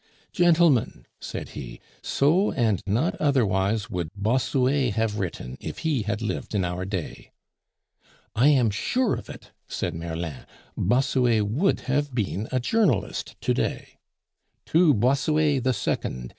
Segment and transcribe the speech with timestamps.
[0.33, 6.55] "Gentlemen," said he, "so and not otherwise would Bossuet have written if he had lived
[6.55, 7.29] in our day."
[8.33, 10.47] "I am sure of it," said Merlin.
[10.75, 13.99] "Bossuet would have been a journalist to day."
[14.65, 16.29] "To Bossuet the Second!"